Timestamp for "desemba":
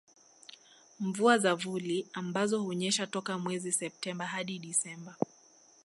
4.59-5.15